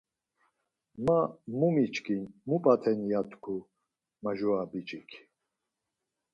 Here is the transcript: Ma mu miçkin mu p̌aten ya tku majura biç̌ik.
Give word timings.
Ma 1.05 1.19
mu 1.57 1.67
miçkin 1.75 2.21
mu 2.47 2.57
p̌aten 2.63 2.99
ya 3.11 3.21
tku 3.29 3.55
majura 4.23 4.63
biç̌ik. 4.71 5.09